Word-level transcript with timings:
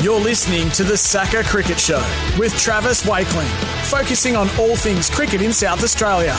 You're 0.00 0.20
listening 0.20 0.70
to 0.70 0.84
the 0.84 0.96
SACA 0.96 1.42
Cricket 1.42 1.80
Show 1.80 1.98
with 2.38 2.56
Travis 2.56 3.04
Wakeling, 3.04 3.48
focusing 3.86 4.36
on 4.36 4.48
all 4.50 4.76
things 4.76 5.10
cricket 5.10 5.42
in 5.42 5.52
South 5.52 5.82
Australia. 5.82 6.36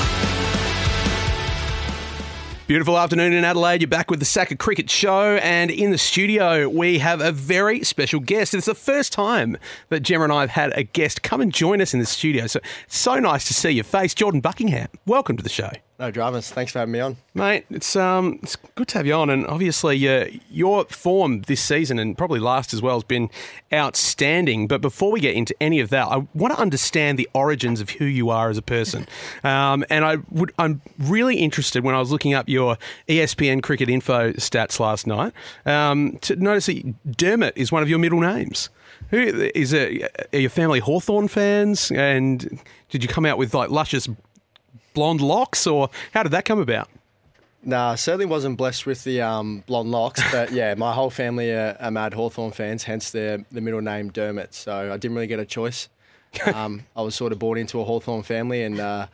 Beautiful 2.68 2.98
afternoon 2.98 3.34
in 3.34 3.44
Adelaide. 3.44 3.82
You're 3.82 3.90
back 3.90 4.10
with 4.10 4.20
the 4.20 4.26
SACA 4.26 4.56
Cricket 4.56 4.90
Show, 4.90 5.36
and 5.44 5.70
in 5.72 5.92
the 5.92 5.98
studio 5.98 6.70
we 6.70 7.00
have 7.00 7.20
a 7.20 7.34
very 7.34 7.84
special 7.84 8.22
guest. 8.22 8.54
It's 8.54 8.66
the 8.66 8.74
first 8.74 9.12
time 9.12 9.58
that 9.90 10.04
Gemma 10.04 10.24
and 10.24 10.32
I 10.32 10.40
have 10.40 10.52
had 10.52 10.72
a 10.78 10.84
guest 10.84 11.22
come 11.22 11.42
and 11.42 11.54
join 11.54 11.82
us 11.82 11.94
in 11.94 12.00
the 12.00 12.06
studio. 12.06 12.48
So 12.48 12.62
so 12.88 13.16
nice 13.16 13.46
to 13.50 13.54
see 13.54 13.72
your 13.72 13.84
face, 13.84 14.14
Jordan 14.14 14.40
Buckingham. 14.40 14.88
Welcome 15.06 15.36
to 15.36 15.44
the 15.44 15.50
show. 15.50 15.72
No 16.00 16.12
dramas. 16.12 16.50
Thanks 16.50 16.72
for 16.72 16.80
having 16.80 16.94
me 16.94 17.02
on. 17.02 17.18
Mate, 17.34 17.66
it's 17.70 17.94
um, 17.98 18.40
it's 18.42 18.56
good 18.56 18.88
to 18.88 18.98
have 19.00 19.06
you 19.06 19.14
on, 19.16 19.30
and 19.30 19.46
obviously 19.48 20.08
uh, 20.08 20.28
your 20.50 20.86
form 20.86 21.42
this 21.42 21.62
season 21.62 22.00
and 22.00 22.18
probably 22.18 22.40
last 22.40 22.74
as 22.74 22.82
well 22.82 22.96
has 22.96 23.04
been 23.04 23.30
outstanding. 23.74 24.66
But 24.66 24.80
before 24.80 25.12
we 25.12 25.20
get 25.20 25.36
into 25.36 25.54
any 25.60 25.82
of 25.82 25.90
that, 25.90 26.08
I 26.08 26.26
want 26.34 26.54
to 26.54 26.60
understand 26.60 27.20
the 27.20 27.28
origins 27.34 27.82
of 27.82 27.90
who 27.90 28.06
you 28.06 28.30
are 28.30 28.50
as 28.50 28.58
a 28.58 28.62
person, 28.62 29.08
um, 29.44 29.84
and 29.90 30.06
I 30.06 30.20
would 30.32 30.54
I'm 30.58 30.82
really 30.98 31.36
interested 31.36 31.84
when 31.84 31.96
I 31.96 32.00
was 32.00 32.14
looking 32.14 32.34
up 32.34 32.48
your 32.48 32.78
ESPN 33.10 33.62
Cricket 33.62 33.90
Info 33.90 34.32
stats 34.34 34.80
last 34.80 35.06
night 35.06 35.34
um, 35.66 36.18
to 36.22 36.38
notice 36.38 36.68
that 36.68 37.18
Dermot 37.18 37.58
is 37.58 37.74
one 37.74 37.84
of 37.84 37.90
your 37.90 38.00
middle 38.00 38.22
names. 38.22 38.70
Who 39.10 39.18
is 39.54 39.74
it? 39.74 40.30
Are 40.34 40.40
your 40.40 40.50
family 40.50 40.80
Hawthorn 40.80 41.28
fans? 41.28 41.92
And 41.92 42.60
did 42.90 43.04
you 43.04 43.10
come 43.10 43.26
out 43.26 43.38
with 43.38 43.54
like 43.54 43.70
luscious 43.70 44.08
blonde 44.94 45.22
locks, 45.22 45.68
or 45.68 45.90
how 46.14 46.24
did 46.24 46.32
that 46.32 46.46
come 46.46 46.60
about? 46.60 46.90
Nah, 47.64 47.96
certainly 47.96 48.26
wasn't 48.26 48.58
blessed 48.58 48.86
with 48.86 49.04
the 49.04 49.22
um, 49.22 49.64
blonde 49.68 49.92
locks, 49.92 50.22
but 50.32 50.52
yeah, 50.54 50.74
my 50.76 50.94
whole 50.94 51.10
family 51.10 51.52
are, 51.52 51.76
are 51.80 51.92
mad 51.92 52.14
Hawthorn 52.14 52.52
fans, 52.52 52.84
hence 52.84 53.12
the 53.12 53.46
the 53.52 53.62
middle 53.62 53.82
name 53.82 54.12
Dermot. 54.12 54.54
So 54.54 54.94
I 54.94 54.98
didn't 54.98 55.16
really 55.16 55.28
get 55.28 55.40
a 55.40 55.46
choice. 55.46 55.90
Um, 56.54 56.86
I 56.96 57.02
was 57.02 57.16
sort 57.16 57.32
of 57.32 57.40
born 57.40 57.58
into 57.58 57.82
a 57.82 57.84
Hawthorn 57.84 58.22
family, 58.22 58.62
and 58.62 58.80
uh, 58.80 59.08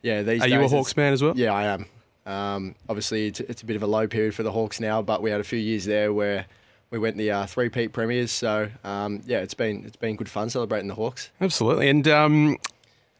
yeah, 0.00 0.22
these 0.22 0.40
Are 0.40 0.48
you 0.48 0.62
a 0.62 0.68
Hawks 0.68 0.94
fan 0.94 1.12
as 1.12 1.22
well? 1.22 1.34
Yeah, 1.36 1.52
I 1.52 1.64
am. 1.64 1.86
Um, 2.24 2.74
obviously, 2.88 3.26
it's, 3.26 3.40
it's 3.40 3.60
a 3.60 3.66
bit 3.66 3.76
of 3.76 3.82
a 3.82 3.86
low 3.86 4.06
period 4.06 4.34
for 4.34 4.42
the 4.42 4.50
Hawks 4.50 4.80
now, 4.80 5.02
but 5.02 5.20
we 5.20 5.30
had 5.30 5.40
a 5.40 5.44
few 5.44 5.58
years 5.58 5.84
there 5.84 6.10
where 6.10 6.46
we 6.90 6.98
went 6.98 7.16
the 7.16 7.30
uh, 7.30 7.46
three 7.46 7.68
peat 7.68 7.92
premiers. 7.92 8.32
So 8.32 8.70
um, 8.84 9.20
yeah, 9.26 9.40
it's 9.40 9.54
been 9.54 9.84
it's 9.84 9.96
been 9.96 10.16
good 10.16 10.28
fun 10.28 10.48
celebrating 10.48 10.88
the 10.88 10.94
Hawks. 10.94 11.30
Absolutely. 11.40 11.88
And 11.88 12.06
um, 12.08 12.56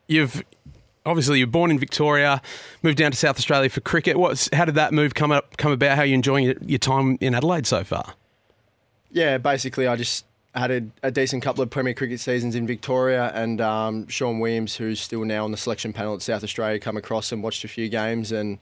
you've 0.09 0.43
obviously 1.07 1.39
you're 1.39 1.47
born 1.47 1.71
in 1.71 1.79
Victoria, 1.79 2.41
moved 2.83 2.99
down 2.99 3.11
to 3.11 3.17
South 3.17 3.39
Australia 3.39 3.69
for 3.69 3.81
cricket. 3.81 4.17
What's 4.17 4.49
how 4.53 4.65
did 4.65 4.75
that 4.77 4.93
move 4.93 5.15
come 5.15 5.33
up 5.33 5.57
come 5.57 5.73
about? 5.73 5.97
How 5.97 6.03
are 6.03 6.07
you 6.07 6.15
enjoying 6.15 6.57
your, 6.63 6.79
time 6.79 7.19
in 7.21 7.35
Adelaide 7.35 7.67
so 7.67 7.85
far? 7.85 8.15
Yeah, 9.11 9.39
basically, 9.39 9.87
I 9.87 9.97
just 9.97 10.25
had 10.55 10.71
a, 10.71 10.83
a 11.03 11.11
decent 11.11 11.43
couple 11.43 11.63
of 11.63 11.71
Premier 11.71 11.95
Cricket 11.95 12.21
seasons 12.21 12.55
in 12.55 12.67
Victoria, 12.67 13.33
and 13.35 13.61
um, 13.61 14.09
Sean 14.09 14.39
Williams, 14.39 14.77
who's 14.77 15.01
still 15.01 15.25
now 15.25 15.45
on 15.45 15.51
the 15.51 15.57
selection 15.57 15.93
panel 15.93 16.15
at 16.15 16.23
South 16.23 16.45
Australia, 16.45 16.79
come 16.79 16.97
across 16.97 17.33
and 17.33 17.43
watched 17.43 17.65
a 17.65 17.69
few 17.69 17.89
games, 17.89 18.33
and 18.33 18.59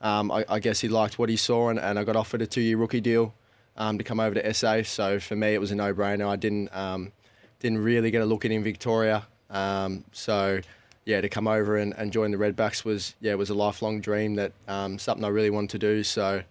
um, 0.00 0.30
I, 0.30 0.44
I 0.48 0.58
guess 0.58 0.80
he 0.80 0.88
liked 0.88 1.18
what 1.18 1.28
he 1.28 1.36
saw, 1.36 1.68
and, 1.68 1.78
and 1.78 1.98
I 1.98 2.04
got 2.04 2.16
offered 2.16 2.42
a 2.42 2.46
two-year 2.46 2.76
rookie 2.76 3.00
deal 3.00 3.34
um, 3.76 3.98
to 3.98 4.04
come 4.04 4.20
over 4.20 4.34
to 4.34 4.54
SA. 4.54 4.82
So 4.82 5.20
for 5.20 5.36
me, 5.36 5.54
it 5.54 5.60
was 5.60 5.70
a 5.70 5.74
no-brainer. 5.74 6.26
I 6.26 6.36
didn't 6.36 6.74
um, 6.74 7.12
didn't 7.60 7.78
really 7.78 8.10
get 8.10 8.22
a 8.22 8.26
look 8.26 8.44
in 8.44 8.52
in 8.52 8.62
Victoria, 8.62 9.26
um, 9.50 10.04
so 10.12 10.60
yeah, 11.06 11.20
to 11.20 11.28
come 11.28 11.46
over 11.46 11.76
and, 11.76 11.94
and 11.96 12.12
join 12.12 12.30
the 12.30 12.36
Redbacks 12.36 12.84
was 12.84 13.14
yeah 13.20 13.34
was 13.34 13.50
a 13.50 13.54
lifelong 13.54 14.00
dream 14.00 14.34
that 14.36 14.52
um, 14.68 14.98
something 14.98 15.24
I 15.24 15.28
really 15.28 15.50
wanted 15.50 15.70
to 15.70 15.78
do. 15.78 16.02
So 16.02 16.42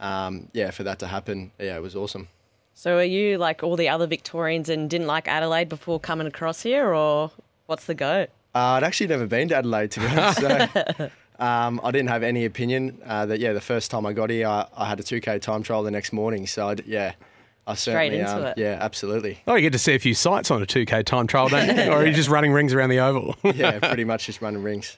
um, 0.00 0.48
yeah, 0.52 0.70
for 0.70 0.82
that 0.82 0.98
to 1.00 1.06
happen, 1.06 1.52
yeah, 1.58 1.76
it 1.76 1.82
was 1.82 1.94
awesome. 1.94 2.28
So 2.74 2.96
are 2.96 3.04
you 3.04 3.36
like 3.36 3.62
all 3.62 3.76
the 3.76 3.88
other 3.88 4.06
Victorians 4.06 4.68
and 4.68 4.88
didn't 4.88 5.06
like 5.06 5.28
Adelaide 5.28 5.68
before 5.68 6.00
coming 6.00 6.26
across 6.26 6.62
here, 6.62 6.94
or 6.94 7.30
what's 7.66 7.84
the 7.84 7.94
go? 7.94 8.26
Uh, 8.54 8.58
I'd 8.58 8.84
actually 8.84 9.08
never 9.08 9.26
been 9.26 9.48
to 9.48 9.56
Adelaide, 9.56 9.90
to 9.92 10.00
be 10.00 10.06
honest. 10.06 10.40
So, 10.40 11.10
um, 11.38 11.80
I 11.84 11.90
didn't 11.90 12.08
have 12.08 12.22
any 12.22 12.44
opinion 12.46 12.98
uh, 13.04 13.26
that, 13.26 13.38
yeah, 13.38 13.52
the 13.52 13.60
first 13.60 13.90
time 13.90 14.06
I 14.06 14.12
got 14.12 14.30
here, 14.30 14.48
I, 14.48 14.66
I 14.76 14.86
had 14.86 14.98
a 14.98 15.02
2K 15.02 15.40
time 15.40 15.62
trial 15.62 15.82
the 15.82 15.90
next 15.90 16.12
morning. 16.12 16.46
So, 16.46 16.68
I'd, 16.68 16.86
yeah, 16.86 17.12
I 17.70 17.74
Straight 17.74 17.94
certainly, 17.94 18.18
into 18.20 18.36
um, 18.36 18.44
it. 18.46 18.58
yeah, 18.58 18.78
absolutely. 18.80 19.38
Oh, 19.46 19.54
you 19.54 19.62
get 19.62 19.72
to 19.72 19.78
see 19.78 19.94
a 19.94 19.98
few 19.98 20.14
sights 20.14 20.50
on 20.50 20.62
a 20.62 20.66
2K 20.66 21.04
time 21.04 21.26
trial, 21.26 21.48
don't 21.48 21.76
you? 21.76 21.82
Or 21.90 21.98
are 22.02 22.06
you 22.06 22.12
just 22.12 22.28
running 22.28 22.52
rings 22.52 22.72
around 22.74 22.90
the 22.90 22.98
oval? 23.00 23.36
Yeah, 23.54 23.78
pretty 23.78 24.04
much 24.04 24.26
just 24.26 24.40
running 24.40 24.62
rings. 24.62 24.96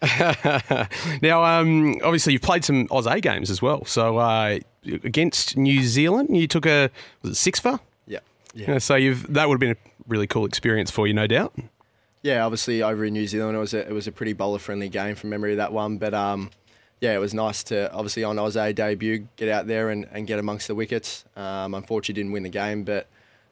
now, 1.23 1.45
um, 1.45 1.97
obviously, 2.03 2.33
you've 2.33 2.43
played 2.43 2.65
some 2.65 2.87
Oz 2.91 3.07
A 3.07 3.21
games 3.21 3.51
as 3.51 3.61
well. 3.63 3.85
So 3.85 4.19
uh, 4.19 4.59
against 4.85 5.57
New 5.57 5.83
Zealand, 5.83 6.37
you 6.37 6.47
took 6.47 6.67
a 6.67 6.91
was 7.23 7.33
it 7.33 7.35
six 7.37 7.59
for? 7.61 7.81
Yeah. 8.07 8.21
Yeah. 8.55 8.73
Yeah, 8.73 8.79
so 8.79 8.95
you've 8.97 9.33
that 9.33 9.49
would 9.49 9.55
have 9.55 9.61
been 9.61 9.73
a 9.73 9.77
really 10.09 10.27
cool 10.27 10.45
experience 10.45 10.91
for 10.91 11.07
you, 11.07 11.15
no 11.15 11.27
doubt. 11.27 11.55
Yeah, 12.23 12.45
obviously 12.45 12.83
over 12.83 13.05
in 13.05 13.15
New 13.15 13.27
Zealand, 13.27 13.57
it 13.57 13.61
was 13.61 13.75
a, 13.75 13.89
it 13.89 13.93
was 13.93 14.07
a 14.07 14.13
pretty 14.13 14.33
bowler 14.33 14.61
friendly 14.61 14.89
game 14.89 15.17
from 15.17 15.31
memory 15.31 15.53
of 15.53 15.57
that 15.57 15.73
one. 15.73 15.99
But 15.99 16.15
um, 16.15 16.51
yeah, 17.03 17.15
it 17.15 17.19
was 17.19 17.35
nice 17.35 17.65
to 17.65 17.93
obviously 17.93 18.23
on 18.23 18.39
Oz 18.39 18.55
debut 18.55 19.27
get 19.35 19.49
out 19.49 19.67
there 19.67 19.91
and, 19.91 20.07
and 20.13 20.25
get 20.25 20.39
amongst 20.39 20.69
the 20.69 20.75
wickets. 20.77 21.25
Um, 21.35 21.75
unfortunately, 21.75 22.23
didn't 22.23 22.33
win 22.33 22.45
the 22.45 22.49
game, 22.49 22.85
but 22.85 23.09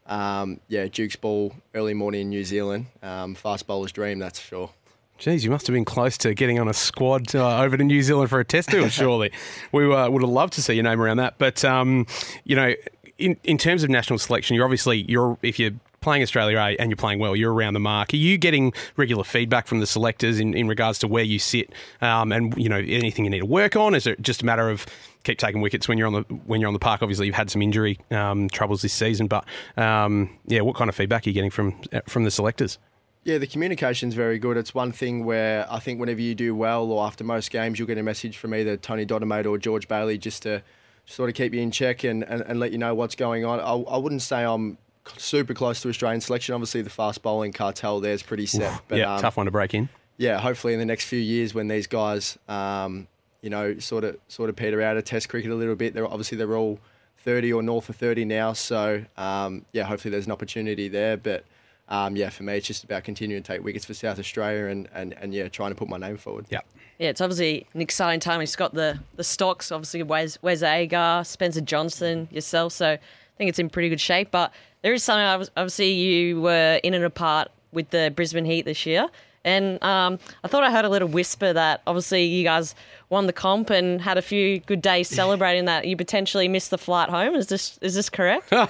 um, 0.07 0.61
yeah, 0.69 0.87
Duke's 0.87 1.17
ball 1.17 1.53
early 1.75 1.93
morning 1.93 2.21
in 2.21 2.29
New 2.29 2.45
Zealand, 2.45 2.87
um, 3.03 3.35
fast 3.35 3.67
bowler's 3.67 3.91
dream, 3.91 4.21
that's 4.21 4.39
for 4.39 4.47
sure. 4.47 4.71
Geez, 5.19 5.45
you 5.45 5.51
must 5.51 5.67
have 5.67 5.75
been 5.75 5.85
close 5.85 6.17
to 6.19 6.33
getting 6.33 6.61
on 6.61 6.69
a 6.69 6.73
squad 6.73 7.35
uh, 7.35 7.61
over 7.61 7.77
to 7.77 7.83
New 7.83 8.03
Zealand 8.03 8.31
for 8.31 8.39
a 8.39 8.45
test 8.45 8.71
tour, 8.71 8.89
surely. 8.89 9.33
we 9.73 9.93
uh, 9.93 10.09
would 10.09 10.23
have 10.23 10.31
loved 10.31 10.53
to 10.53 10.63
see 10.63 10.75
your 10.75 10.85
name 10.85 11.01
around 11.01 11.17
that. 11.17 11.35
But, 11.37 11.65
um, 11.65 12.07
you 12.45 12.55
know, 12.55 12.73
in, 13.19 13.37
in 13.43 13.59
terms 13.59 13.83
of 13.83 13.91
national 13.91 14.21
selection, 14.21 14.55
you're 14.55 14.65
obviously, 14.65 15.05
you're 15.09 15.37
if 15.43 15.59
you're 15.59 15.73
playing 16.01 16.23
Australia 16.23 16.59
A 16.59 16.77
and 16.79 16.91
you're 16.91 16.97
playing 16.97 17.19
well, 17.19 17.37
you're 17.37 17.53
around 17.53 17.75
the 17.75 17.81
mark. 17.81 18.15
Are 18.15 18.17
you 18.17 18.39
getting 18.39 18.73
regular 18.97 19.23
feedback 19.23 19.67
from 19.67 19.81
the 19.81 19.87
selectors 19.87 20.41
in, 20.41 20.55
in 20.55 20.67
regards 20.67 20.99
to 21.01 21.09
where 21.09 21.25
you 21.25 21.39
sit 21.39 21.73
um, 22.01 22.33
and, 22.33 22.57
you 22.57 22.69
know, 22.69 22.79
anything 22.79 23.27
you 23.27 23.31
need 23.31 23.41
to 23.41 23.47
work 23.47 23.77
on? 23.77 23.95
Is 23.95 24.07
it 24.07 24.21
just 24.23 24.43
a 24.43 24.47
matter 24.47 24.71
of 24.71 24.87
keep 25.25 25.39
taking 25.39 25.61
wickets 25.61 25.89
when 25.89 25.99
you're 25.99 26.07
on 26.07 26.15
the 26.15 26.23
when 26.47 26.61
you're 26.61 26.69
on 26.69 26.75
the 26.75 26.81
park? 26.81 27.03
Obviously, 27.03 27.27
you've 27.27 27.35
had 27.35 27.51
some 27.51 27.61
injury 27.61 27.99
um, 28.11 28.49
troubles 28.49 28.81
this 28.81 28.95
season, 28.95 29.27
but 29.27 29.45
um, 29.77 30.31
yeah, 30.47 30.63
what 30.63 30.75
kind 30.75 30.89
of 30.89 30.97
feedback 30.97 31.27
are 31.27 31.31
you 31.31 31.35
getting 31.35 31.51
from 31.51 31.79
from 32.07 32.25
the 32.25 32.31
selectors? 32.31 32.79
Yeah, 33.25 33.37
the 33.37 33.47
communication's 33.47 34.15
very 34.15 34.39
good. 34.39 34.57
It's 34.57 34.75
one 34.75 34.93
thing 34.93 35.27
where 35.27 35.71
I 35.71 35.79
think 35.79 36.01
whenever 36.01 36.23
you 36.23 36.35
do 36.35 36.55
well 36.55 36.91
or 36.91 37.05
after 37.05 37.23
most 37.23 37.51
games, 37.51 37.79
you'll 37.79 37.89
get 37.89 37.99
a 37.99 38.03
message 38.03 38.39
from 38.39 38.55
either 38.55 38.79
Tony 38.79 39.05
Dodemaide 39.05 39.45
or 39.45 39.59
George 39.59 39.87
Bailey 39.89 40.17
just 40.17 40.43
to 40.45 40.63
sort 41.05 41.29
of 41.29 41.35
keep 41.35 41.53
you 41.53 41.61
in 41.61 41.71
check 41.71 42.03
and, 42.05 42.23
and, 42.23 42.41
and 42.41 42.59
let 42.59 42.73
you 42.73 42.79
know 42.79 42.95
what's 42.95 43.15
going 43.15 43.45
on. 43.45 43.61
I, 43.61 43.75
I 43.93 43.99
wouldn't 43.99 44.23
say 44.23 44.43
I'm 44.43 44.79
super 45.17 45.55
close 45.55 45.81
to 45.83 45.89
Australian 45.89 46.21
selection. 46.21 46.55
Obviously, 46.55 46.83
the 46.83 46.91
fast 46.91 47.23
bowling 47.23 47.53
cartel 47.53 48.01
there's 48.01 48.23
pretty 48.23 48.47
set. 48.47 48.81
but 48.89 48.99
yeah, 48.99 49.15
um, 49.15 49.21
tough 49.21 49.37
one 49.37 49.47
to 49.47 49.53
break 49.53 49.75
in. 49.75 49.89
yeah, 50.17 50.39
hopefully 50.39 50.73
in 50.73 50.79
the 50.79 50.85
next 50.87 51.05
few 51.05 51.19
years 51.19 51.55
when 51.55 51.69
these 51.69 51.87
guys, 51.87 52.39
um, 52.49 53.07
you 53.43 53.51
know, 53.51 53.79
sort 53.79 54.05
of 54.05 54.17
sort 54.29 54.51
of 54.51 54.57
peter 54.57 54.81
out 54.83 54.97
of 54.97 55.05
Test 55.05 55.29
cricket 55.29 55.51
a 55.51 55.55
little 55.55 55.75
bit. 55.77 55.95
They're 55.95 56.07
obviously 56.07 56.39
they're 56.39 56.57
all 56.57 56.79
30 57.25 57.53
or 57.53 57.63
north 57.63 57.89
of 57.89 57.97
30 57.97 58.25
now, 58.25 58.53
so 58.53 59.05
um, 59.17 59.65
yeah, 59.73 59.85
hopefully 59.85 60.11
there's 60.11 60.27
an 60.27 60.33
opportunity 60.33 60.89
there. 60.89 61.17
But 61.17 61.45
um, 61.89 62.15
yeah, 62.17 62.31
for 62.31 62.45
me, 62.45 62.57
it's 62.57 62.67
just 62.67 62.85
about 62.85 63.03
continuing 63.05 63.43
to 63.43 63.53
take 63.53 63.65
wickets 63.65 63.85
for 63.85 63.95
South 63.95 64.19
Australia 64.19 64.67
and, 64.67 64.89
and, 64.95 65.13
and 65.15 65.35
yeah, 65.35 65.49
trying 65.49 65.71
to 65.71 65.75
put 65.75 65.89
my 65.89 65.97
name 65.99 66.17
forward. 66.17 66.47
Yeah. 66.51 66.61
Yeah, 66.99 67.09
it's 67.09 67.21
obviously 67.23 67.67
an 67.73 67.81
exciting 67.81 68.21
time. 68.21 68.41
He's 68.41 68.55
got 68.55 68.75
the 68.75 68.99
the 69.17 69.25
stocks, 69.25 69.73
obviously 69.73 70.03
Wes 70.03 70.37
Wes 70.43 70.63
Agar, 70.63 71.25
Spencer 71.25 71.63
Johnson, 71.63 72.29
yourself. 72.31 72.75
So 72.75 72.91
I 72.91 72.99
think 73.39 73.49
it's 73.49 73.59
in 73.59 73.71
pretty 73.71 73.89
good 73.89 74.01
shape. 74.03 74.31
But 74.31 74.53
there 74.83 74.93
is 74.93 75.03
something. 75.05 75.25
obvi- 75.25 75.51
Obviously, 75.57 75.93
you 75.93 76.41
were 76.41 76.81
in 76.83 76.95
and 76.95 77.05
apart 77.05 77.49
with 77.73 77.91
the 77.91 78.13
Brisbane 78.15 78.45
Heat 78.45 78.65
this 78.65 78.85
year, 78.87 79.07
and 79.45 79.83
um, 79.83 80.19
I 80.45 80.49
thought 80.49 80.63
I 80.65 80.71
heard 80.71 80.85
a 80.85 80.89
little 80.89 81.09
whisper 81.09 81.53
that 81.53 81.81
obviously 81.87 82.25
you 82.25 82.45
guys 82.45 82.75
won 83.09 83.27
the 83.27 83.33
comp 83.33 83.71
and 83.71 84.01
had 84.01 84.19
a 84.19 84.23
few 84.23 84.59
good 84.61 84.83
days 84.83 85.09
celebrating 85.09 85.65
that. 85.67 85.87
You 85.87 85.97
potentially 85.97 86.49
missed 86.49 86.71
the 86.71 86.79
flight 86.79 87.09
home. 87.11 87.35
Is 87.35 87.47
this 87.49 87.79
is 87.83 87.95
this 87.95 88.09
correct? 88.11 88.53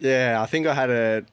Yeah, 0.00 0.42
I 0.42 0.46
think 0.46 0.66
I 0.66 0.74
had 0.74 0.90
a 0.90 1.24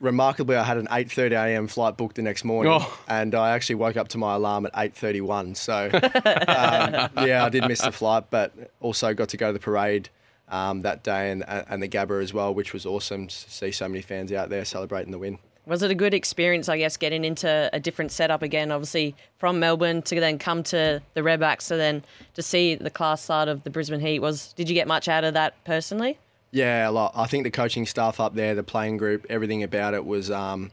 remarkably 0.00 0.56
I 0.56 0.64
had 0.64 0.78
an 0.78 0.86
8:30 0.86 1.32
a.m. 1.32 1.66
flight 1.68 1.96
booked 1.98 2.16
the 2.16 2.22
next 2.22 2.44
morning, 2.44 2.72
Oh. 2.72 2.98
and 3.08 3.34
I 3.34 3.50
actually 3.50 3.76
woke 3.76 3.96
up 3.98 4.08
to 4.08 4.18
my 4.18 4.34
alarm 4.34 4.64
at 4.66 4.72
8:31. 4.74 5.54
So 5.56 5.90
um, 5.92 7.26
yeah, 7.26 7.44
I 7.44 7.48
did 7.50 7.66
miss 7.68 7.82
the 7.82 7.92
flight, 7.92 8.24
but 8.30 8.52
also 8.80 9.12
got 9.14 9.28
to 9.30 9.36
go 9.36 9.48
to 9.48 9.52
the 9.52 9.58
parade 9.58 10.08
um, 10.48 10.82
that 10.82 11.02
day 11.02 11.30
and 11.30 11.44
and 11.46 11.82
the 11.82 11.88
Gabba 11.88 12.22
as 12.22 12.32
well, 12.32 12.54
which 12.54 12.72
was 12.72 12.86
awesome 12.86 13.26
to 13.26 13.34
see 13.34 13.70
so 13.70 13.88
many 13.88 14.02
fans 14.02 14.32
out 14.32 14.48
there 14.48 14.64
celebrating 14.64 15.12
the 15.12 15.18
win. 15.18 15.38
Was 15.66 15.82
it 15.82 15.90
a 15.90 15.96
good 15.96 16.14
experience, 16.14 16.68
I 16.68 16.78
guess, 16.78 16.96
getting 16.96 17.24
into 17.24 17.68
a 17.72 17.80
different 17.80 18.12
setup 18.12 18.42
again? 18.42 18.70
Obviously, 18.70 19.16
from 19.38 19.58
Melbourne 19.58 20.00
to 20.02 20.20
then 20.20 20.38
come 20.38 20.62
to 20.64 21.02
the 21.14 21.20
Redbacks, 21.22 21.66
to 21.68 21.76
then 21.76 22.04
to 22.34 22.42
see 22.42 22.76
the 22.76 22.90
class 22.90 23.20
side 23.20 23.48
of 23.48 23.64
the 23.64 23.70
Brisbane 23.70 23.98
Heat. 23.98 24.20
Was 24.20 24.52
did 24.52 24.68
you 24.68 24.74
get 24.74 24.86
much 24.86 25.08
out 25.08 25.24
of 25.24 25.34
that 25.34 25.62
personally? 25.64 26.18
Yeah, 26.52 26.88
a 26.88 26.92
lot. 26.92 27.12
I 27.16 27.26
think 27.26 27.42
the 27.42 27.50
coaching 27.50 27.84
staff 27.84 28.20
up 28.20 28.34
there, 28.34 28.54
the 28.54 28.62
playing 28.62 28.96
group, 28.96 29.26
everything 29.28 29.64
about 29.64 29.94
it 29.94 30.06
was, 30.06 30.30
um, 30.30 30.70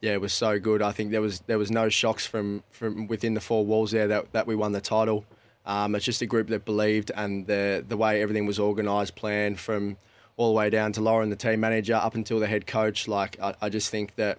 yeah, 0.00 0.12
it 0.12 0.20
was 0.20 0.32
so 0.32 0.60
good. 0.60 0.80
I 0.80 0.92
think 0.92 1.10
there 1.10 1.20
was 1.20 1.40
there 1.40 1.58
was 1.58 1.72
no 1.72 1.88
shocks 1.88 2.24
from 2.24 2.62
from 2.70 3.08
within 3.08 3.34
the 3.34 3.40
four 3.40 3.66
walls 3.66 3.90
there 3.90 4.06
that, 4.06 4.32
that 4.32 4.46
we 4.46 4.54
won 4.54 4.70
the 4.70 4.80
title. 4.80 5.24
Um, 5.66 5.94
it's 5.94 6.04
just 6.04 6.22
a 6.22 6.26
group 6.26 6.48
that 6.48 6.64
believed, 6.64 7.10
and 7.14 7.46
the 7.46 7.84
the 7.86 7.96
way 7.96 8.22
everything 8.22 8.46
was 8.46 8.58
organised, 8.58 9.14
planned 9.14 9.58
from 9.58 9.96
all 10.36 10.48
the 10.48 10.56
way 10.56 10.70
down 10.70 10.92
to 10.92 11.00
Lauren, 11.00 11.28
the 11.28 11.36
team 11.36 11.60
manager, 11.60 11.94
up 11.94 12.14
until 12.14 12.40
the 12.40 12.46
head 12.46 12.66
coach. 12.66 13.06
Like 13.06 13.38
I, 13.40 13.54
I 13.60 13.68
just 13.68 13.90
think 13.90 14.14
that 14.16 14.38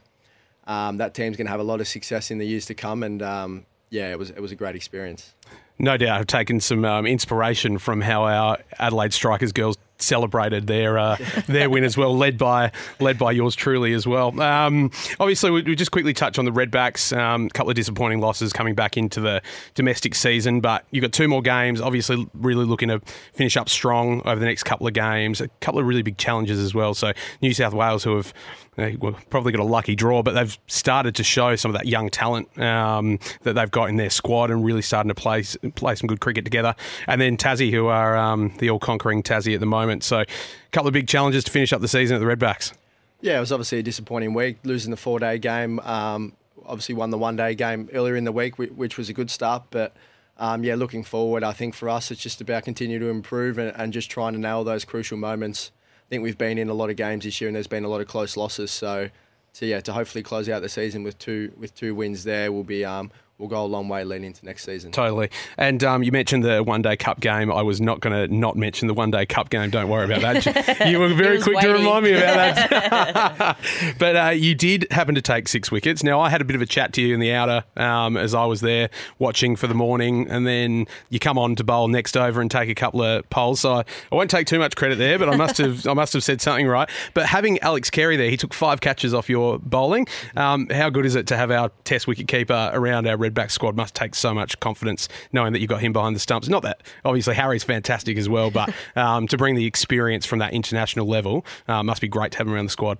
um, 0.65 0.97
that 0.97 1.13
team's 1.13 1.37
going 1.37 1.45
to 1.45 1.51
have 1.51 1.59
a 1.59 1.63
lot 1.63 1.79
of 1.79 1.87
success 1.87 2.31
in 2.31 2.37
the 2.37 2.45
years 2.45 2.65
to 2.67 2.73
come, 2.73 3.03
and 3.03 3.21
um, 3.21 3.65
yeah, 3.89 4.09
it 4.11 4.17
was 4.17 4.31
it 4.31 4.39
was 4.39 4.51
a 4.51 4.55
great 4.55 4.75
experience. 4.75 5.33
No 5.77 5.97
doubt, 5.97 6.19
I've 6.19 6.27
taken 6.27 6.59
some 6.59 6.85
um, 6.85 7.05
inspiration 7.07 7.77
from 7.77 8.01
how 8.01 8.25
our 8.25 8.59
Adelaide 8.77 9.13
Strikers 9.13 9.51
girls 9.51 9.77
celebrated 10.01 10.67
their 10.67 10.97
uh, 10.97 11.17
their 11.47 11.69
win 11.69 11.83
as 11.83 11.97
well, 11.97 12.15
led 12.15 12.37
by 12.37 12.71
led 12.99 13.17
by 13.17 13.31
yours 13.31 13.55
truly 13.55 13.93
as 13.93 14.07
well. 14.07 14.39
Um, 14.41 14.91
obviously, 15.19 15.51
we, 15.51 15.61
we 15.63 15.75
just 15.75 15.91
quickly 15.91 16.13
touch 16.13 16.37
on 16.39 16.45
the 16.45 16.51
Redbacks. 16.51 17.15
A 17.15 17.21
um, 17.21 17.49
couple 17.49 17.69
of 17.69 17.75
disappointing 17.75 18.19
losses 18.19 18.53
coming 18.53 18.75
back 18.75 18.97
into 18.97 19.19
the 19.19 19.41
domestic 19.75 20.15
season, 20.15 20.61
but 20.61 20.85
you've 20.91 21.01
got 21.01 21.11
two 21.11 21.27
more 21.27 21.41
games. 21.41 21.81
Obviously, 21.81 22.27
really 22.33 22.65
looking 22.65 22.89
to 22.89 22.99
finish 23.33 23.57
up 23.57 23.69
strong 23.69 24.21
over 24.25 24.39
the 24.39 24.45
next 24.45 24.63
couple 24.63 24.87
of 24.87 24.93
games. 24.93 25.41
A 25.41 25.47
couple 25.59 25.79
of 25.79 25.85
really 25.85 26.01
big 26.01 26.17
challenges 26.17 26.59
as 26.59 26.73
well. 26.73 26.93
So 26.93 27.13
New 27.41 27.53
South 27.53 27.73
Wales, 27.73 28.03
who 28.03 28.15
have 28.15 28.33
they 28.77 28.95
well, 28.95 29.17
probably 29.29 29.51
got 29.51 29.61
a 29.61 29.65
lucky 29.65 29.95
draw, 29.95 30.23
but 30.23 30.33
they've 30.33 30.57
started 30.67 31.15
to 31.15 31.23
show 31.23 31.55
some 31.57 31.71
of 31.71 31.77
that 31.77 31.87
young 31.87 32.09
talent 32.09 32.57
um, 32.57 33.19
that 33.43 33.53
they've 33.53 33.69
got 33.69 33.89
in 33.89 33.97
their 33.97 34.09
squad 34.09 34.49
and 34.49 34.63
really 34.63 34.81
starting 34.81 35.09
to 35.09 35.15
play 35.15 35.43
play 35.75 35.95
some 35.95 36.07
good 36.07 36.21
cricket 36.21 36.45
together. 36.45 36.73
And 37.05 37.19
then 37.19 37.35
Tassie, 37.35 37.71
who 37.71 37.87
are 37.87 38.15
um, 38.15 38.53
the 38.59 38.69
all 38.69 38.79
conquering 38.79 39.23
Tassie 39.23 39.53
at 39.53 39.59
the 39.59 39.65
moment. 39.65 39.90
So 39.99 40.19
a 40.21 40.25
couple 40.71 40.87
of 40.87 40.93
big 40.93 41.07
challenges 41.07 41.43
to 41.43 41.51
finish 41.51 41.73
up 41.73 41.81
the 41.81 41.87
season 41.87 42.15
at 42.15 42.19
the 42.19 42.25
Redbacks. 42.25 42.73
Yeah, 43.21 43.37
it 43.37 43.39
was 43.41 43.51
obviously 43.51 43.79
a 43.79 43.83
disappointing 43.83 44.33
week, 44.33 44.57
losing 44.63 44.91
the 44.91 44.97
four 44.97 45.19
day 45.19 45.37
game. 45.37 45.79
Um, 45.81 46.33
obviously, 46.65 46.95
won 46.95 47.09
the 47.09 47.17
one 47.17 47.35
day 47.35 47.55
game 47.55 47.89
earlier 47.93 48.15
in 48.15 48.23
the 48.23 48.31
week, 48.31 48.57
which 48.57 48.97
was 48.97 49.09
a 49.09 49.13
good 49.13 49.29
start. 49.29 49.63
But 49.69 49.95
um, 50.37 50.63
yeah, 50.63 50.75
looking 50.75 51.03
forward, 51.03 51.43
I 51.43 51.53
think 51.53 51.75
for 51.75 51.87
us, 51.87 52.09
it's 52.09 52.21
just 52.21 52.41
about 52.41 52.63
continue 52.63 52.97
to 52.99 53.09
improve 53.09 53.57
and, 53.57 53.73
and 53.75 53.93
just 53.93 54.09
trying 54.09 54.33
to 54.33 54.39
nail 54.39 54.63
those 54.63 54.85
crucial 54.85 55.17
moments. 55.17 55.71
I 56.07 56.09
think 56.09 56.23
we've 56.23 56.37
been 56.37 56.57
in 56.57 56.67
a 56.67 56.73
lot 56.73 56.89
of 56.89 56.95
games 56.95 57.23
this 57.25 57.39
year, 57.39 57.47
and 57.47 57.55
there's 57.55 57.67
been 57.67 57.83
a 57.83 57.89
lot 57.89 58.01
of 58.01 58.07
close 58.07 58.35
losses. 58.35 58.71
So, 58.71 59.09
so 59.53 59.65
yeah, 59.65 59.81
to 59.81 59.93
hopefully 59.93 60.23
close 60.23 60.49
out 60.49 60.61
the 60.61 60.69
season 60.69 61.03
with 61.03 61.19
two 61.19 61.51
with 61.57 61.75
two 61.75 61.93
wins 61.93 62.23
there 62.23 62.51
will 62.51 62.63
be 62.63 62.83
um, 62.83 63.11
will 63.41 63.47
go 63.47 63.65
a 63.65 63.67
long 63.67 63.89
way 63.89 64.03
leading 64.03 64.27
into 64.27 64.45
next 64.45 64.63
season. 64.63 64.91
Totally. 64.91 65.29
And 65.57 65.83
um, 65.83 66.03
you 66.03 66.11
mentioned 66.11 66.43
the 66.43 66.63
one 66.63 66.81
day 66.81 66.95
cup 66.95 67.19
game. 67.19 67.51
I 67.51 67.63
was 67.63 67.81
not 67.81 67.99
going 67.99 68.29
to 68.29 68.33
not 68.33 68.55
mention 68.55 68.87
the 68.87 68.93
one 68.93 69.11
day 69.11 69.25
cup 69.25 69.49
game. 69.49 69.69
Don't 69.69 69.89
worry 69.89 70.05
about 70.05 70.43
that. 70.43 70.87
you 70.89 70.99
were 70.99 71.13
very 71.13 71.37
was 71.37 71.43
quick 71.43 71.59
to 71.59 71.73
remind 71.73 72.05
me 72.05 72.13
about 72.13 72.55
that. 72.55 73.57
but 73.99 74.15
uh, 74.15 74.29
you 74.29 74.55
did 74.55 74.87
happen 74.91 75.15
to 75.15 75.21
take 75.21 75.47
six 75.47 75.71
wickets. 75.71 76.03
Now, 76.03 76.21
I 76.21 76.29
had 76.29 76.41
a 76.41 76.45
bit 76.45 76.55
of 76.55 76.61
a 76.61 76.65
chat 76.65 76.93
to 76.93 77.01
you 77.01 77.13
in 77.13 77.19
the 77.19 77.33
outer 77.33 77.63
um, 77.75 78.15
as 78.15 78.33
I 78.33 78.45
was 78.45 78.61
there 78.61 78.89
watching 79.19 79.55
for 79.55 79.67
the 79.67 79.73
morning, 79.73 80.29
and 80.29 80.45
then 80.45 80.85
you 81.09 81.19
come 81.19 81.37
on 81.37 81.55
to 81.55 81.63
bowl 81.63 81.87
next 81.87 82.15
over 82.15 82.41
and 82.41 82.49
take 82.49 82.69
a 82.69 82.75
couple 82.75 83.01
of 83.01 83.27
poles. 83.29 83.59
So 83.61 83.73
I, 83.73 83.79
I 84.11 84.15
won't 84.15 84.29
take 84.29 84.47
too 84.47 84.59
much 84.59 84.75
credit 84.75 84.97
there, 84.97 85.17
but 85.17 85.29
I 85.29 85.35
must 85.35 85.57
have 85.57 85.87
I 85.87 85.93
must 85.93 86.13
have 86.13 86.23
said 86.23 86.41
something 86.41 86.67
right. 86.67 86.89
But 87.13 87.25
having 87.25 87.59
Alex 87.59 87.89
Carey 87.89 88.15
there, 88.15 88.29
he 88.29 88.37
took 88.37 88.53
five 88.53 88.81
catches 88.81 89.13
off 89.13 89.29
your 89.29 89.57
bowling. 89.59 90.07
Um, 90.35 90.69
how 90.69 90.89
good 90.89 91.05
is 91.05 91.15
it 91.15 91.27
to 91.27 91.37
have 91.37 91.51
our 91.51 91.71
Test 91.83 92.07
wicket 92.07 92.27
keeper 92.27 92.69
around 92.73 93.07
our 93.07 93.17
Redback 93.31 93.51
squad? 93.51 93.75
Must 93.75 93.93
take 93.95 94.15
so 94.15 94.33
much 94.33 94.59
confidence 94.59 95.07
knowing 95.31 95.53
that 95.53 95.59
you've 95.59 95.69
got 95.69 95.81
him 95.81 95.93
behind 95.93 96.15
the 96.15 96.19
stumps. 96.19 96.47
Not 96.47 96.63
that 96.63 96.81
obviously 97.05 97.35
Harry's 97.35 97.63
fantastic 97.63 98.17
as 98.17 98.27
well, 98.29 98.51
but 98.51 98.73
um, 98.95 99.27
to 99.27 99.37
bring 99.37 99.55
the 99.55 99.65
experience 99.65 100.25
from 100.25 100.39
that 100.39 100.53
international 100.53 101.07
level 101.07 101.45
uh, 101.67 101.83
must 101.83 102.01
be 102.01 102.07
great 102.07 102.31
to 102.33 102.37
have 102.39 102.47
him 102.47 102.53
around 102.53 102.65
the 102.65 102.71
squad. 102.71 102.97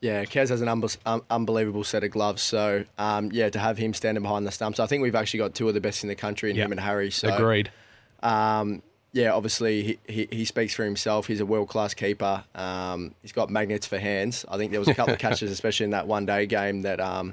Yeah, 0.00 0.24
Kez 0.24 0.50
has 0.50 0.60
an 0.60 0.68
unbe- 0.68 0.98
um, 1.06 1.22
unbelievable 1.30 1.82
set 1.84 2.04
of 2.04 2.10
gloves. 2.10 2.42
So 2.42 2.84
um, 2.98 3.30
yeah, 3.32 3.48
to 3.48 3.58
have 3.58 3.78
him 3.78 3.94
standing 3.94 4.22
behind 4.22 4.46
the 4.46 4.50
stumps, 4.50 4.78
I 4.78 4.86
think 4.86 5.02
we've 5.02 5.14
actually 5.14 5.38
got 5.38 5.54
two 5.54 5.66
of 5.68 5.74
the 5.74 5.80
best 5.80 6.02
in 6.04 6.08
the 6.08 6.14
country 6.14 6.50
in 6.50 6.56
Yeah. 6.56 6.66
him 6.66 6.72
and 6.72 6.80
Harry. 6.80 7.10
So 7.10 7.34
Agreed. 7.34 7.70
Um, 8.22 8.82
yeah, 9.12 9.32
obviously 9.32 9.82
he, 9.82 9.98
he, 10.12 10.28
he 10.30 10.44
speaks 10.44 10.74
for 10.74 10.84
himself. 10.84 11.26
He's 11.28 11.40
a 11.40 11.46
world 11.46 11.68
class 11.68 11.94
keeper. 11.94 12.44
Um, 12.54 13.14
he's 13.22 13.32
got 13.32 13.48
magnets 13.48 13.86
for 13.86 13.96
hands. 13.98 14.44
I 14.48 14.56
think 14.58 14.72
there 14.72 14.80
was 14.80 14.88
a 14.88 14.94
couple 14.94 15.14
of 15.14 15.20
catches, 15.20 15.50
especially 15.52 15.84
in 15.84 15.90
that 15.90 16.06
one 16.08 16.26
day 16.26 16.46
game, 16.46 16.82
that 16.82 17.00
um, 17.00 17.32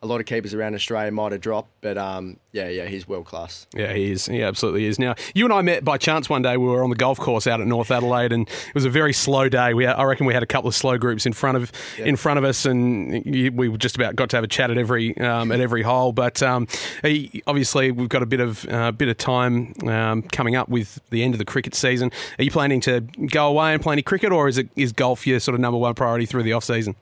a 0.00 0.06
lot 0.06 0.20
of 0.20 0.26
keepers 0.26 0.54
around 0.54 0.74
Australia 0.74 1.10
might 1.10 1.32
have 1.32 1.40
dropped. 1.40 1.70
But 1.80 1.98
um, 1.98 2.38
yeah, 2.52 2.68
yeah, 2.68 2.86
he's 2.86 3.06
world 3.08 3.26
class. 3.26 3.66
Yeah, 3.74 3.92
he 3.92 4.10
is. 4.12 4.26
He 4.26 4.42
absolutely 4.42 4.86
is. 4.86 4.98
Now, 4.98 5.14
you 5.34 5.44
and 5.44 5.52
I 5.52 5.62
met 5.62 5.84
by 5.84 5.98
chance 5.98 6.28
one 6.28 6.42
day. 6.42 6.56
We 6.56 6.66
were 6.66 6.82
on 6.82 6.90
the 6.90 6.96
golf 6.96 7.18
course 7.18 7.46
out 7.46 7.60
at 7.60 7.66
North 7.66 7.90
Adelaide, 7.90 8.32
and 8.32 8.48
it 8.48 8.74
was 8.74 8.84
a 8.84 8.90
very 8.90 9.12
slow 9.12 9.48
day. 9.48 9.74
We, 9.74 9.86
I 9.86 10.02
reckon, 10.04 10.26
we 10.26 10.34
had 10.34 10.42
a 10.42 10.46
couple 10.46 10.68
of 10.68 10.74
slow 10.74 10.98
groups 10.98 11.26
in 11.26 11.32
front 11.32 11.56
of 11.56 11.72
in 11.98 12.16
front 12.16 12.38
of 12.38 12.44
us, 12.44 12.64
and 12.64 13.22
we 13.24 13.76
just 13.76 13.96
about 13.96 14.16
got 14.16 14.30
to 14.30 14.36
have 14.36 14.44
a 14.44 14.48
chat 14.48 14.70
at 14.70 14.78
every 14.78 15.16
um, 15.18 15.52
at 15.52 15.60
every 15.60 15.82
hole. 15.82 16.12
But 16.12 16.42
um, 16.42 16.66
he- 17.02 17.42
obviously, 17.46 17.90
we've 17.90 18.08
got 18.08 18.22
a 18.22 18.26
bit 18.26 18.40
of 18.40 18.68
uh, 18.68 18.92
bit 18.92 19.08
of 19.08 19.18
time 19.18 19.74
um, 19.86 20.22
coming 20.22 20.56
up 20.56 20.68
with 20.68 21.00
the 21.10 21.22
end 21.22 21.34
of 21.34 21.38
the 21.38 21.44
cricket 21.44 21.74
season. 21.74 22.10
Are 22.38 22.44
you 22.44 22.50
planning 22.50 22.80
to 22.82 23.00
go 23.00 23.48
away 23.48 23.72
and 23.72 23.82
play 23.82 23.92
any 23.94 24.02
cricket, 24.02 24.32
or 24.32 24.48
is 24.48 24.58
it 24.58 24.68
is 24.76 24.92
golf 24.92 25.26
your 25.26 25.40
sort 25.40 25.54
of 25.54 25.60
number 25.60 25.78
one 25.78 25.94
priority 25.94 26.26
through 26.26 26.42
the 26.44 26.52
off 26.52 26.64
season? 26.64 26.94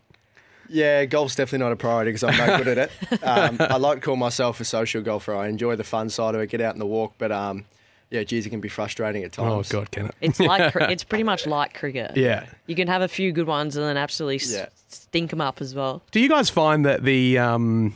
Yeah, 0.69 1.05
golf's 1.05 1.35
definitely 1.35 1.65
not 1.65 1.73
a 1.73 1.77
priority 1.77 2.11
because 2.13 2.25
I'm 2.25 2.37
no 2.37 2.59
good 2.59 2.79
at 2.79 2.79
it. 2.79 2.91
Um, 3.23 3.57
I 3.61 3.77
like 3.77 3.99
to 3.99 4.01
call 4.05 4.17
myself 4.17 4.61
a 4.61 4.65
social 4.65 5.03
golfer. 5.03 5.35
I 5.35 5.49
enjoy 5.49 5.77
the 5.77 5.85
fun 5.85 6.09
side 6.11 6.35
of 6.35 6.41
it, 6.41 6.49
get 6.49 6.61
out 6.61 6.75
in 6.75 6.79
the 6.79 6.87
walk. 6.87 7.15
But 7.19 7.33
um, 7.33 7.65
yeah, 8.11 8.23
geez, 8.23 8.47
it 8.47 8.51
can 8.51 8.61
be 8.61 8.69
frustrating 8.69 9.25
at 9.25 9.33
times. 9.33 9.69
Oh. 9.73 9.79
God, 9.81 9.91
can 9.91 10.07
it? 10.07 10.15
It's 10.21 10.39
like 10.41 10.73
cri- 10.75 10.87
it's 10.93 11.05
pretty 11.05 11.25
much 11.25 11.47
like 11.47 11.75
cricket. 11.75 12.17
Yeah. 12.17 12.47
you 12.67 12.75
can 12.77 12.89
have 12.89 13.03
a 13.03 13.09
few 13.09 13.33
good 13.33 13.47
ones 13.47 13.77
and 13.77 13.85
then 13.85 13.97
absolutely 13.97 14.39
Yeah. 14.55 14.67
stink 14.89 15.31
them 15.31 15.41
up 15.41 15.61
as 15.61 15.75
well. 15.75 16.03
Do 16.13 16.21
you 16.21 16.29
guys 16.29 16.49
find 16.51 16.85
that 16.87 17.03
the 17.05 17.39
um, 17.39 17.95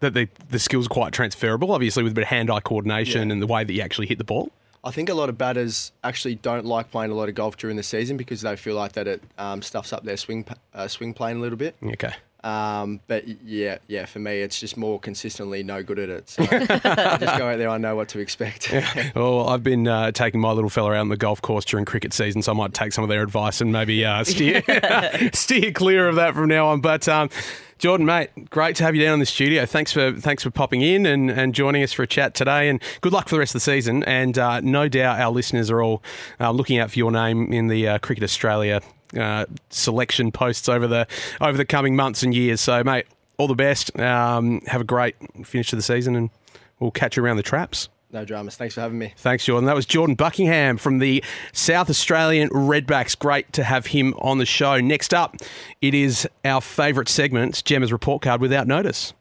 that 0.00 0.14
the 0.14 0.28
the 0.50 0.58
skills 0.58 0.86
are 0.86 0.90
quite 0.90 1.12
transferable? 1.12 1.72
Obviously, 1.72 2.02
with 2.02 2.12
a 2.12 2.14
bit 2.14 2.22
of 2.22 2.28
hand-eye 2.28 2.60
coordination 2.60 3.28
Yeah. 3.28 3.32
and 3.32 3.42
the 3.42 3.46
way 3.46 3.64
that 3.64 3.72
you 3.72 3.82
actually 3.82 4.06
hit 4.06 4.18
the 4.18 4.24
ball. 4.24 4.50
I 4.86 4.92
think 4.92 5.08
a 5.08 5.14
lot 5.14 5.28
of 5.28 5.36
batters 5.36 5.90
actually 6.04 6.36
don't 6.36 6.64
like 6.64 6.92
playing 6.92 7.10
a 7.10 7.14
lot 7.14 7.28
of 7.28 7.34
golf 7.34 7.56
during 7.56 7.76
the 7.76 7.82
season 7.82 8.16
because 8.16 8.42
they 8.42 8.54
feel 8.54 8.76
like 8.76 8.92
that 8.92 9.08
it 9.08 9.22
um, 9.36 9.60
stuffs 9.60 9.92
up 9.92 10.04
their 10.04 10.16
swing 10.16 10.46
uh, 10.72 10.86
swing 10.86 11.12
plane 11.12 11.38
a 11.38 11.40
little 11.40 11.58
bit. 11.58 11.74
Okay. 11.82 12.12
Um, 12.46 13.00
but 13.08 13.26
yeah, 13.44 13.78
yeah, 13.88 14.06
for 14.06 14.20
me, 14.20 14.40
it's 14.40 14.60
just 14.60 14.76
more 14.76 15.00
consistently 15.00 15.64
no 15.64 15.82
good 15.82 15.98
at 15.98 16.08
it. 16.08 16.30
So 16.30 16.44
I 16.50 17.16
just 17.18 17.38
go 17.38 17.48
out 17.48 17.58
there, 17.58 17.68
I 17.68 17.76
know 17.76 17.96
what 17.96 18.08
to 18.10 18.20
expect. 18.20 18.72
Well, 19.16 19.48
I've 19.48 19.62
been 19.62 19.88
uh, 19.88 20.12
taking 20.12 20.40
my 20.40 20.52
little 20.52 20.70
fella 20.70 20.92
out 20.92 20.98
on 20.98 21.08
the 21.08 21.16
golf 21.16 21.40
course 21.40 21.64
during 21.64 21.84
cricket 21.86 22.12
season, 22.12 22.42
so 22.42 22.52
I 22.52 22.54
might 22.54 22.74
take 22.74 22.92
some 22.92 23.02
of 23.02 23.08
their 23.08 23.22
advice 23.22 23.60
and 23.60 23.72
maybe 23.72 24.04
uh, 24.04 24.22
steer 24.24 24.62
steer 25.32 25.72
clear 25.72 26.08
of 26.08 26.16
that 26.16 26.34
from 26.34 26.48
now 26.48 26.68
on. 26.68 26.80
But 26.80 27.08
um, 27.08 27.30
Jordan, 27.78 28.06
mate, 28.06 28.50
great 28.50 28.76
to 28.76 28.84
have 28.84 28.94
you 28.94 29.02
down 29.02 29.14
in 29.14 29.20
the 29.20 29.26
studio. 29.26 29.64
Thanks 29.64 29.92
for 29.92 30.12
thanks 30.12 30.42
for 30.42 30.50
popping 30.50 30.82
in 30.82 31.06
and, 31.06 31.30
and 31.30 31.54
joining 31.54 31.82
us 31.82 31.92
for 31.92 32.02
a 32.02 32.06
chat 32.06 32.34
today. 32.34 32.68
And 32.68 32.80
good 33.00 33.12
luck 33.12 33.28
for 33.28 33.36
the 33.36 33.40
rest 33.40 33.54
of 33.54 33.60
the 33.60 33.64
season. 33.64 34.04
And 34.04 34.38
uh, 34.38 34.60
no 34.60 34.88
doubt 34.88 35.18
our 35.18 35.30
listeners 35.30 35.70
are 35.70 35.82
all 35.82 36.02
uh, 36.38 36.50
looking 36.50 36.78
out 36.78 36.90
for 36.90 36.98
your 36.98 37.10
name 37.10 37.52
in 37.52 37.68
the 37.68 37.88
uh, 37.88 37.98
Cricket 37.98 38.24
Australia 38.24 38.80
uh, 39.18 39.46
selection 39.70 40.32
posts 40.32 40.68
over 40.68 40.86
the 40.86 41.06
over 41.40 41.56
the 41.56 41.64
coming 41.64 41.94
months 41.96 42.22
and 42.22 42.34
years. 42.34 42.60
So, 42.60 42.82
mate, 42.84 43.06
all 43.38 43.48
the 43.48 43.54
best. 43.54 43.98
Um, 43.98 44.60
have 44.66 44.80
a 44.80 44.84
great 44.84 45.16
finish 45.44 45.70
to 45.70 45.76
the 45.76 45.82
season, 45.82 46.16
and 46.16 46.30
we'll 46.80 46.90
catch 46.90 47.16
you 47.16 47.24
around 47.24 47.36
the 47.36 47.42
traps. 47.42 47.88
no 48.12 48.24
dramas. 48.24 48.56
Thanks 48.56 48.74
for 48.74 48.80
having 48.80 48.98
me. 48.98 49.12
Thanks, 49.18 49.44
Jordan. 49.44 49.66
That 49.66 49.74
was 49.74 49.84
Jordan 49.84 50.14
Buckingham 50.14 50.78
from 50.78 50.98
the 50.98 51.22
South 51.52 51.90
Australian 51.90 52.48
Redbacks. 52.50 53.18
Great 53.18 53.52
to 53.54 53.64
have 53.64 53.86
him 53.86 54.14
on 54.18 54.38
the 54.38 54.46
show. 54.46 54.80
Next 54.80 55.12
up, 55.12 55.36
it 55.82 55.92
is 55.92 56.26
our 56.44 56.60
favourite 56.60 57.08
segment, 57.08 57.62
Gemma's 57.64 57.92
Report 57.92 58.22
Card 58.22 58.40
Without 58.40 58.66
Notice. 58.66 59.12